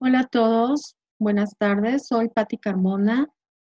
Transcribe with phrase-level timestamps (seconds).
[0.00, 3.26] Hola a todos, buenas tardes, soy Patti Carmona.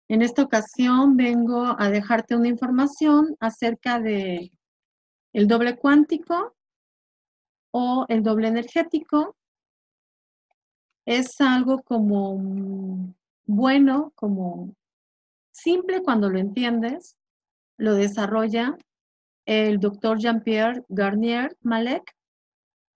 [0.07, 4.51] En esta ocasión vengo a dejarte una información acerca de
[5.33, 6.55] el doble cuántico
[7.69, 9.35] o el doble energético.
[11.05, 13.13] Es algo como
[13.45, 14.73] bueno, como
[15.51, 17.17] simple cuando lo entiendes.
[17.77, 18.75] Lo desarrolla
[19.45, 22.15] el doctor Jean-Pierre Garnier Malek.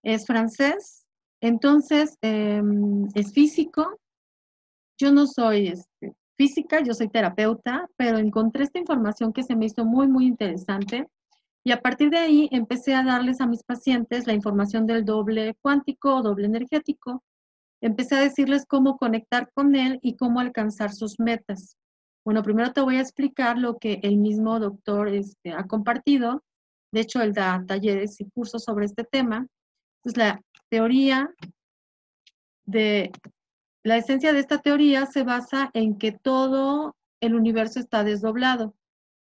[0.02, 0.99] Es francés
[1.42, 4.00] entonces, em, es físico.
[4.98, 9.66] Yo no soy este, física, yo soy terapeuta, pero encontré esta información que se me
[9.66, 11.08] hizo muy, muy interesante.
[11.64, 15.56] Y a partir de ahí empecé a darles a mis pacientes la información del doble
[15.62, 17.24] cuántico, doble energético.
[17.82, 21.78] Empecé a decirles cómo conectar con él y cómo alcanzar sus metas.
[22.26, 26.44] Bueno, primero te voy a explicar lo que el mismo doctor este, ha compartido.
[26.92, 29.48] De hecho, él da talleres y cursos sobre este tema.
[30.00, 31.34] Entonces, la teoría
[32.66, 33.12] de
[33.84, 38.76] la esencia de esta teoría se basa en que todo el universo está desdoblado,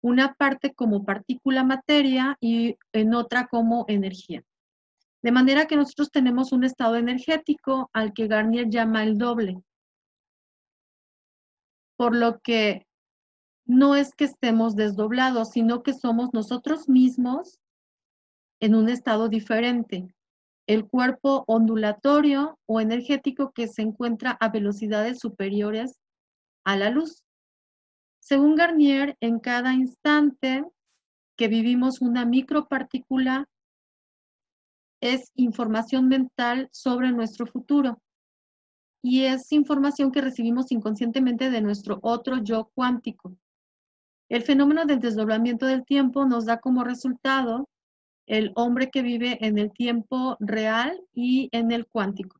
[0.01, 4.43] una parte como partícula materia y en otra como energía.
[5.21, 9.61] De manera que nosotros tenemos un estado energético al que Garnier llama el doble.
[11.95, 12.85] Por lo que
[13.65, 17.59] no es que estemos desdoblados, sino que somos nosotros mismos
[18.59, 20.07] en un estado diferente
[20.67, 25.99] el cuerpo ondulatorio o energético que se encuentra a velocidades superiores
[26.65, 27.23] a la luz.
[28.19, 30.63] Según Garnier, en cada instante
[31.37, 33.47] que vivimos una micropartícula
[35.01, 38.01] es información mental sobre nuestro futuro
[39.01, 43.37] y es información que recibimos inconscientemente de nuestro otro yo cuántico.
[44.27, 47.69] El fenómeno del desdoblamiento del tiempo nos da como resultado
[48.27, 52.39] el hombre que vive en el tiempo real y en el cuántico.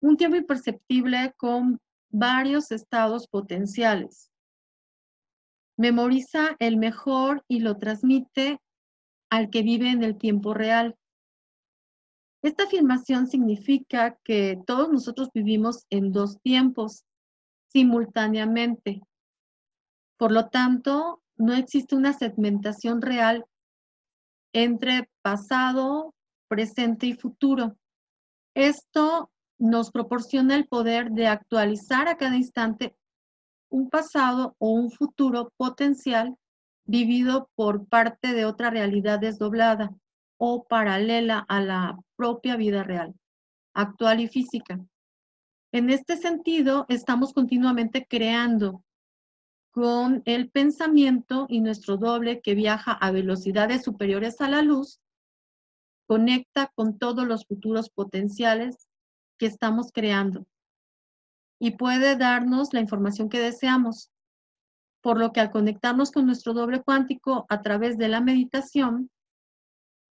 [0.00, 4.30] Un tiempo imperceptible con varios estados potenciales.
[5.76, 8.60] Memoriza el mejor y lo transmite
[9.28, 10.96] al que vive en el tiempo real.
[12.42, 17.04] Esta afirmación significa que todos nosotros vivimos en dos tiempos
[17.72, 19.02] simultáneamente.
[20.16, 23.44] Por lo tanto, no existe una segmentación real
[24.56, 26.14] entre pasado,
[26.48, 27.76] presente y futuro.
[28.54, 32.96] Esto nos proporciona el poder de actualizar a cada instante
[33.68, 36.36] un pasado o un futuro potencial
[36.86, 39.90] vivido por parte de otra realidad desdoblada
[40.38, 43.14] o paralela a la propia vida real,
[43.74, 44.80] actual y física.
[45.70, 48.82] En este sentido, estamos continuamente creando
[49.76, 55.02] con el pensamiento y nuestro doble que viaja a velocidades superiores a la luz,
[56.08, 58.88] conecta con todos los futuros potenciales
[59.38, 60.46] que estamos creando
[61.60, 64.10] y puede darnos la información que deseamos.
[65.02, 69.10] Por lo que al conectarnos con nuestro doble cuántico a través de la meditación,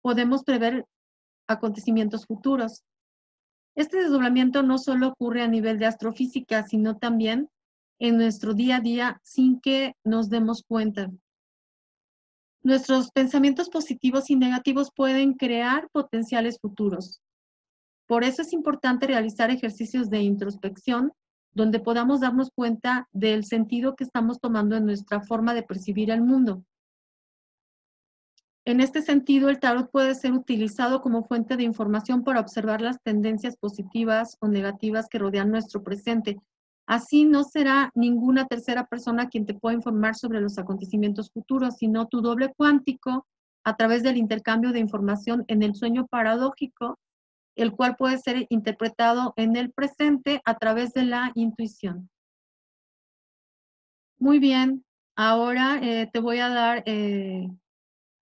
[0.02, 0.84] podemos prever
[1.48, 2.84] acontecimientos futuros.
[3.74, 7.48] Este desdoblamiento no solo ocurre a nivel de astrofísica, sino también
[8.06, 11.10] en nuestro día a día sin que nos demos cuenta.
[12.62, 17.22] Nuestros pensamientos positivos y negativos pueden crear potenciales futuros.
[18.06, 21.12] Por eso es importante realizar ejercicios de introspección
[21.54, 26.20] donde podamos darnos cuenta del sentido que estamos tomando en nuestra forma de percibir el
[26.20, 26.62] mundo.
[28.66, 33.00] En este sentido, el tarot puede ser utilizado como fuente de información para observar las
[33.02, 36.38] tendencias positivas o negativas que rodean nuestro presente,
[36.86, 42.08] Así no será ninguna tercera persona quien te pueda informar sobre los acontecimientos futuros, sino
[42.08, 43.26] tu doble cuántico
[43.64, 46.98] a través del intercambio de información en el sueño paradójico,
[47.56, 52.10] el cual puede ser interpretado en el presente a través de la intuición.
[54.18, 54.84] Muy bien,
[55.16, 57.48] ahora eh, te voy a dar eh,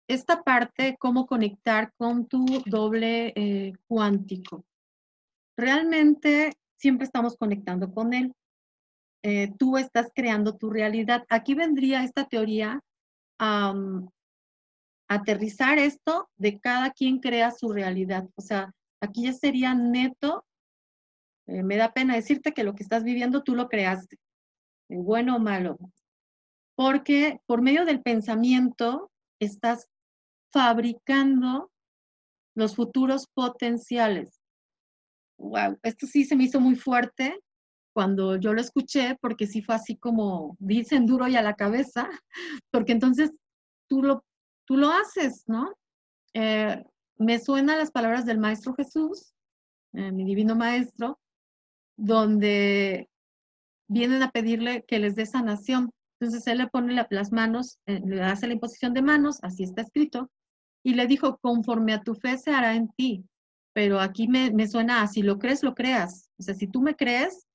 [0.08, 4.66] esta parte, cómo conectar con tu doble eh, cuántico.
[5.58, 8.34] Realmente siempre estamos conectando con él.
[9.24, 11.26] Eh, tú estás creando tu realidad.
[11.30, 12.82] Aquí vendría esta teoría
[13.40, 13.74] a
[15.08, 18.28] aterrizar esto de cada quien crea su realidad.
[18.36, 20.46] O sea, aquí ya sería neto,
[21.48, 24.18] eh, me da pena decirte que lo que estás viviendo tú lo creaste,
[24.90, 25.78] eh, bueno o malo,
[26.76, 29.88] porque por medio del pensamiento estás
[30.52, 31.72] fabricando
[32.56, 34.40] los futuros potenciales.
[35.38, 37.40] Wow, esto sí se me hizo muy fuerte
[37.94, 42.10] cuando yo lo escuché, porque sí fue así como dicen duro y a la cabeza,
[42.72, 43.32] porque entonces
[43.88, 44.26] tú lo,
[44.66, 45.74] tú lo haces, ¿no?
[46.34, 46.84] Eh,
[47.18, 49.34] me suenan las palabras del Maestro Jesús,
[49.94, 51.20] eh, mi divino Maestro,
[51.96, 53.10] donde
[53.88, 55.92] vienen a pedirle que les dé sanación.
[56.20, 59.82] Entonces él le pone las manos, eh, le hace la imposición de manos, así está
[59.84, 60.32] escrito,
[60.84, 63.26] y le dijo, conforme a tu fe se hará en ti.
[63.74, 66.30] Pero aquí me, me suena a, si lo crees, lo creas.
[66.38, 67.48] O sea, si tú me crees,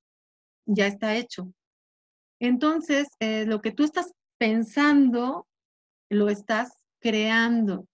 [0.69, 1.53] ya está hecho.
[2.41, 5.47] Entonces, eh, lo que tú estás pensando,
[6.11, 7.87] lo estás creando.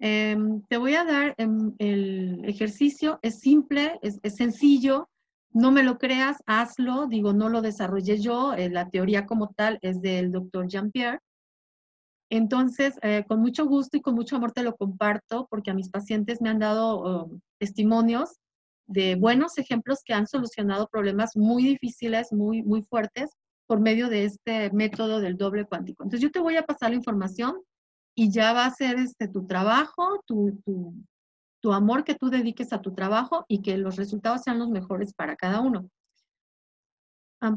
[0.00, 5.08] Em, te voy a dar em, el ejercicio, es simple, es, sencillo,
[5.52, 9.78] no me lo creas, hazlo, digo, no lo desarrollé yo, eh, la teoría como tal
[9.82, 11.20] es del doctor Jean-Pierre.
[12.30, 15.88] Entonces, eh, con mucho gusto y con mucho amor te lo comparto porque a mis
[15.88, 18.38] pacientes me han dado oh, testimonios
[18.88, 23.30] de buenos ejemplos que han solucionado problemas muy difíciles, muy, muy fuertes
[23.66, 26.02] por medio de este método del doble cuántico.
[26.02, 27.60] Entonces, yo te voy a pasar la información
[28.16, 30.94] y ya va a ser este, tu trabajo, tu, tu,
[31.60, 35.12] tu amor que tú dediques a tu trabajo y que los resultados sean los mejores
[35.12, 35.90] para cada uno.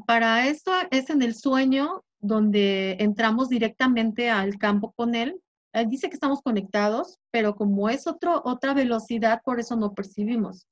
[0.05, 5.41] Para esto es en el sueño donde entramos directamente al campo con él.
[5.73, 10.67] Él dice que estamos conectados, pero como es otro, otra velocidad, por eso no percibimos.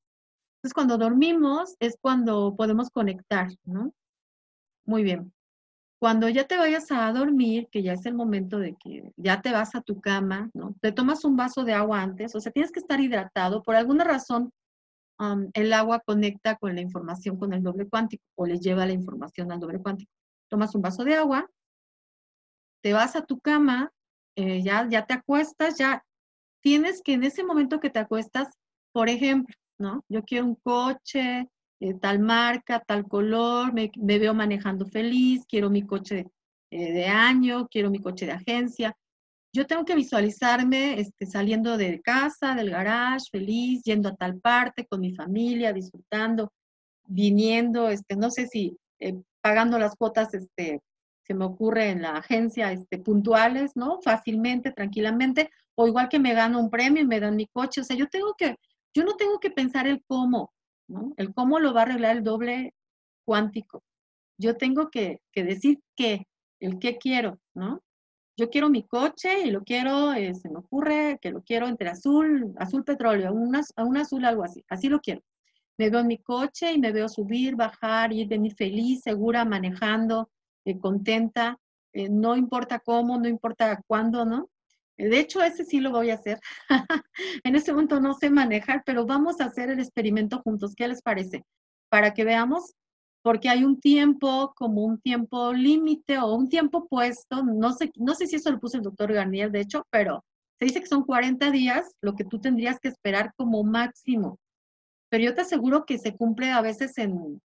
[0.59, 3.93] Entonces, cuando dormimos es cuando podemos conectar, ¿no?
[4.85, 5.33] Muy bien.
[5.99, 9.51] Cuando ya te vayas a dormir, que ya es el momento de que ya te
[9.51, 10.75] vas a tu cama, ¿no?
[10.81, 13.63] Te tomas un vaso de agua antes, o sea, tienes que estar hidratado.
[13.63, 14.51] Por alguna razón,
[15.53, 19.51] el agua conecta con la información con el doble cuántico o le lleva la información
[19.51, 20.11] al doble cuántico.
[20.49, 21.49] Tomas un vaso de agua,
[22.81, 23.91] te vas a tu cama,
[24.35, 26.03] eh, ya, ya te acuestas, ya
[26.61, 28.47] tienes que en ese momento que te acuestas,
[28.93, 30.05] por ejemplo, ¿no?
[30.09, 31.49] Yo quiero un coche,
[31.79, 36.27] eh, tal marca, tal color, me, veo manejando feliz, quiero mi coche
[36.71, 38.95] eh, de año, quiero mi coche de agencia.
[39.53, 44.85] Yo tengo que visualizarme este, saliendo de casa, del garage, feliz, yendo a tal parte
[44.85, 46.51] con mi familia, disfrutando,
[47.07, 50.81] viniendo, este, no sé si eh, pagando las cuotas, este,
[51.23, 53.99] se me ocurre en la agencia, este, puntuales, ¿no?
[54.01, 57.81] Fácilmente, tranquilamente, o igual que me gano un premio y me dan mi coche.
[57.81, 58.57] O sea, yo tengo que,
[58.93, 60.53] yo no tengo que pensar el cómo,
[61.17, 62.73] el cómo lo va a arreglar el doble
[63.25, 63.83] cuántico.
[64.37, 66.27] Yo tengo que, decir qué,
[66.59, 67.83] el qué quiero, ¿no?
[68.37, 71.89] Yo quiero mi coche y lo quiero, eh, se me ocurre que lo quiero entre
[71.89, 75.21] azul, azul petróleo, un, un azul, algo así, así lo quiero.
[75.77, 80.29] Me veo en mi coche y me veo subir, bajar, ir, venir feliz, segura, manejando,
[80.63, 81.59] eh, contenta,
[81.93, 84.49] eh, no importa cómo, no importa cuándo, ¿no?
[84.99, 86.39] De hecho, ese sí lo voy a hacer.
[87.45, 90.75] en este momento no sé manejar, pero vamos a hacer el experimento juntos.
[90.75, 91.45] ¿Qué les parece?
[91.89, 92.73] Para que veamos,
[93.21, 97.43] porque hay un tiempo como un tiempo límite o un tiempo puesto.
[97.43, 100.25] No sé, no sé si eso lo puso el doctor Garnier, de hecho, pero
[100.59, 104.37] se dice que son 40 días lo que tú tendrías que esperar como máximo.
[105.09, 107.41] Pero yo te aseguro que se cumple a veces en...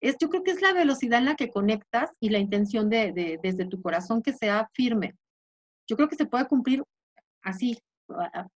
[0.00, 3.38] Es, yo creo que es la velocidad en la que conectas y la intención de
[3.42, 5.16] desde tu corazón que sea firme
[5.86, 6.82] yo creo que se puede cumplir
[7.42, 7.78] así,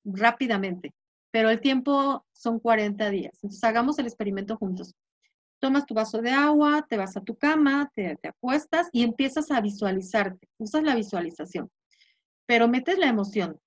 [0.04, 0.94] rápidamente,
[1.30, 3.32] pero el tiempo son 40 días.
[3.42, 4.94] Entonces hagamos el experimento juntos.
[5.60, 9.60] Tomas tu vaso de agua, te vas a tu cama, te, acuestas y empiezas a
[9.60, 10.48] visualizarte.
[10.58, 11.70] Usas la visualización,
[12.46, 13.58] pero metes la emoción.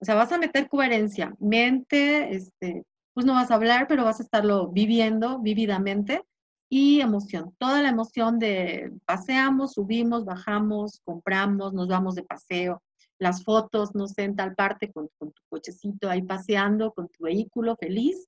[0.00, 4.20] O sea, vas a meter coherencia, mente, este, pues no vas a hablar, pero vas
[4.20, 6.22] a estarlo viviendo vividamente
[6.68, 7.54] y emoción.
[7.58, 12.82] Toda la emoción de paseamos, subimos, bajamos, compramos, nos vamos de paseo,
[13.18, 17.76] las fotos, no sé, en tal parte con, tu cochecito ahí paseando, con tu vehículo,
[17.76, 18.26] feliz,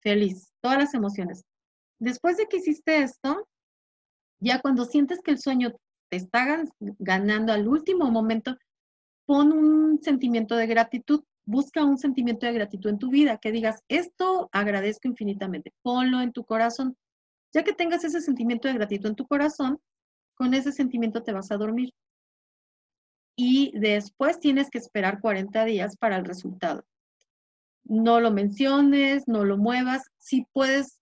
[0.00, 1.44] feliz, todas las emociones.
[1.98, 3.46] Después de que hiciste esto,
[4.40, 5.72] ya cuando sientes que el sueño
[6.08, 6.64] te está
[6.98, 8.56] ganando al último momento,
[9.26, 13.82] pon un sentimiento de gratitud, busca un sentimiento de gratitud en tu vida, que digas,
[13.88, 16.96] esto agradezco infinitamente, ponlo en tu corazón.
[17.52, 19.78] Ya que tengas ese sentimiento de gratitud en tu corazón,
[20.34, 21.92] con ese sentimiento te vas a dormir
[23.42, 26.84] y después tienes que esperar 40 días para el resultado.
[27.84, 30.02] No lo menciones, no lo muevas.
[30.18, 31.00] Si puedes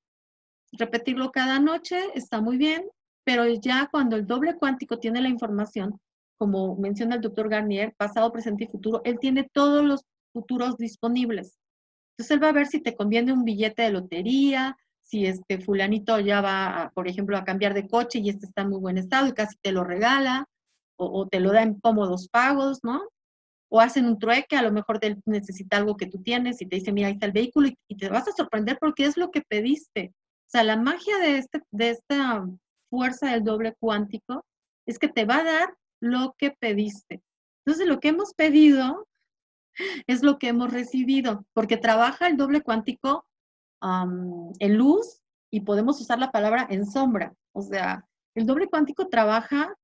[0.71, 2.85] repetirlo cada noche, está muy bien,
[3.25, 5.99] pero ya cuando el doble cuántico tiene la información,
[6.37, 11.59] como menciona el doctor Garnier, pasado, presente y futuro, él tiene todos los futuros disponibles.
[12.13, 16.21] Entonces él va a ver si te conviene un billete de lotería, si este fulanito
[16.21, 19.27] ya va, por ejemplo, a cambiar de coche y este está en muy buen estado
[19.27, 20.47] y casi te lo regala,
[20.99, 23.03] o, te lo dan cómodos pagos, ¿no?
[23.71, 26.77] O hacen un trueque, a lo mejor él necesita algo que tú tienes y te
[26.77, 29.43] dice, mira, ahí está el vehículo y, te vas a sorprender porque es lo que
[29.43, 30.13] pediste.
[30.47, 32.47] O sea, la magia de, este, de esta
[32.91, 34.45] fuerza del doble cuántico
[34.87, 37.23] es que te va a dar lo que pediste.
[37.65, 39.07] Entonces, lo que hemos pedido
[40.07, 43.25] es lo que hemos recibido, porque trabaja el doble cuántico
[43.81, 47.35] en luz, y podemos usar la palabra en sombra.
[47.53, 49.75] O sea, el doble cuántico trabaja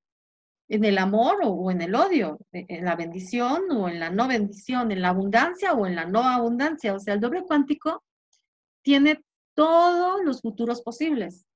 [0.75, 4.27] en el amor o, en el odio, e, en la bendición o en la no
[4.27, 6.95] bendición, en la abundancia o en la no abundancia.
[6.95, 8.03] O sea, el doble cuántico
[8.83, 9.23] tiene
[9.55, 11.47] todos los futuros posibles.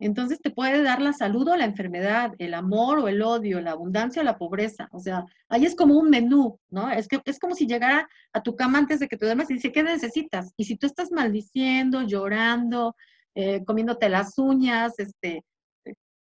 [0.00, 3.72] Entonces te puede dar la salud o la enfermedad, el amor o el odio, la
[3.72, 4.88] abundancia o la pobreza.
[4.92, 6.88] O sea, ahí es como un menú, ¿no?
[6.88, 9.54] Es, que, es como si llegara a tu cama antes de que te duermas y
[9.54, 10.52] dice, ¿qué necesitas?
[10.56, 12.94] Y si tú estás maldiciendo, llorando,
[13.34, 15.44] eh, comiéndote las uñas, este,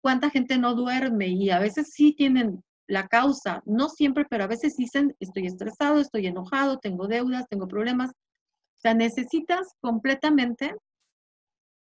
[0.03, 1.29] ¿cuánta gente no duerme?
[1.29, 6.01] Y a veces sí tienen la causa, no siempre, pero a veces dicen, estoy estresado,
[6.01, 8.11] estoy enojado, tengo deudas, tengo problemas.
[8.11, 10.75] O sea, necesitas completamente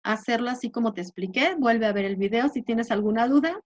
[0.05, 1.57] hacerlo así como te expliqué.
[1.59, 3.61] Vuelve a ver el video si tienes alguna duda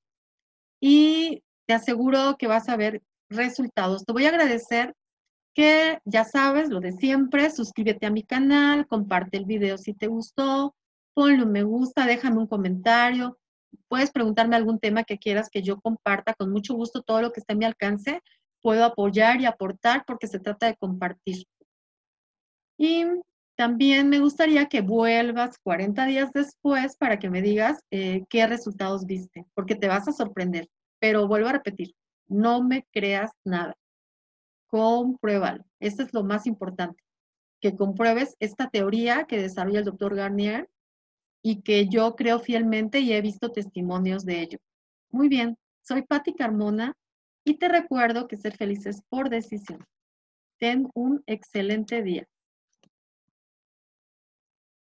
[0.80, 4.04] y te aseguro que vas a ver resultados.
[4.04, 4.94] Te voy a agradecer
[5.54, 10.06] que ya sabes lo de siempre, suscríbete a mi canal, comparte el video si te
[10.06, 10.74] gustó,
[11.14, 13.38] ponle un me gusta, déjame un comentario.
[13.88, 17.40] Puedes preguntarme algún tema que quieras que yo comparta con mucho gusto, todo lo que
[17.40, 18.20] esté a mi alcance.
[18.62, 21.46] Puedo apoyar y aportar porque se trata de compartir.
[22.76, 23.04] Y
[23.56, 29.04] también me gustaría que vuelvas 40 días después para que me digas eh, qué resultados
[29.04, 30.68] viste, porque te vas a sorprender.
[31.00, 31.94] Pero vuelvo a repetir,
[32.28, 33.76] no me creas nada.
[34.68, 35.64] Compruébalo.
[35.80, 37.02] Esto es lo más importante,
[37.60, 40.68] que compruebes esta teoría que desarrolla el doctor Garnier
[41.42, 44.58] y que yo creo fielmente y he visto testimonios de ello.
[45.10, 46.94] Muy bien, soy Patti Carmona
[47.44, 49.84] y te recuerdo que ser feliz es por decisión.
[50.58, 52.26] Ten un excelente día.